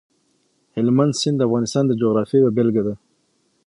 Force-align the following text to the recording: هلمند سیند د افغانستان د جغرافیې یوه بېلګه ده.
هلمند 0.75 1.13
سیند 1.21 1.37
د 1.39 1.41
افغانستان 1.47 1.83
د 1.87 1.91
جغرافیې 2.01 2.37
یوه 2.41 2.51
بېلګه 2.57 2.83
ده. 2.87 2.93